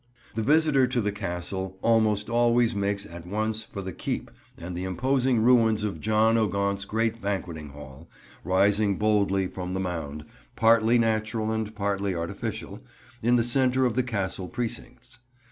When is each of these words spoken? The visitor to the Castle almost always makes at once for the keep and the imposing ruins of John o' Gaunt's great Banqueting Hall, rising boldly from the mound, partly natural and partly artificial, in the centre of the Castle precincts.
The 0.33 0.41
visitor 0.41 0.87
to 0.87 0.99
the 0.99 1.11
Castle 1.11 1.77
almost 1.83 2.27
always 2.27 2.73
makes 2.73 3.05
at 3.05 3.27
once 3.27 3.61
for 3.63 3.83
the 3.83 3.93
keep 3.93 4.31
and 4.57 4.75
the 4.75 4.83
imposing 4.83 5.43
ruins 5.43 5.83
of 5.83 5.99
John 5.99 6.39
o' 6.39 6.47
Gaunt's 6.47 6.85
great 6.85 7.21
Banqueting 7.21 7.69
Hall, 7.69 8.09
rising 8.43 8.95
boldly 8.97 9.45
from 9.45 9.75
the 9.75 9.79
mound, 9.79 10.25
partly 10.55 10.97
natural 10.97 11.51
and 11.51 11.75
partly 11.75 12.15
artificial, 12.15 12.81
in 13.21 13.35
the 13.35 13.43
centre 13.43 13.85
of 13.85 13.95
the 13.95 14.01
Castle 14.01 14.47
precincts. 14.47 15.19